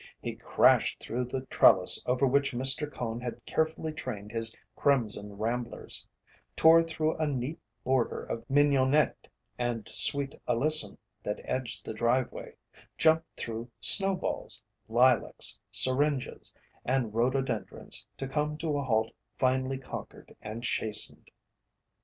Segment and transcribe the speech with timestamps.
[0.19, 2.91] He crashed through the trellis over which Mr.
[2.91, 6.07] Cone had carefully trained his crimson ramblers,
[6.55, 9.27] tore through a neat border of mignonette
[9.59, 12.55] and sweet alyssum that edged the driveway,
[12.97, 16.51] jumped through "snowballs," lilacs, syringas,
[16.83, 21.29] and rhododendrons to come to a halt finally conquered and chastened.